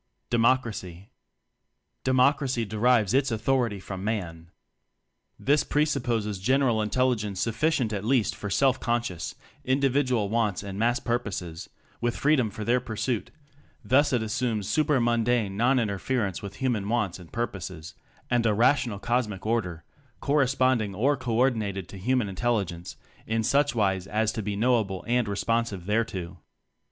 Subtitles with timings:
[0.31, 1.11] Democracy.
[2.03, 4.49] Democracy derives its authority from Man.
[5.37, 10.99] This pre supposes general intelligence sufficient at least for self conscious Individual wants and Mass
[10.99, 11.69] purposes,
[12.01, 13.29] with freedom for their pur suit;
[13.85, 17.93] thus it assumes super mundane non interference with human wants and purposes,
[18.31, 19.83] and a rational Cosmic Order
[20.19, 22.95] corresponding or co ordinated to human intelligence
[23.27, 26.39] in suchwise as to be knowable and responsive there to.